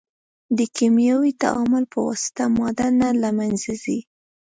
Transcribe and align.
د 0.57 0.59
کیمیاوي 0.75 1.31
تعامل 1.43 1.83
په 1.93 1.99
واسطه 2.07 2.43
ماده 2.57 2.87
نه 3.01 3.09
له 3.21 3.29
منځه 3.37 3.71
ځي. 3.83 3.99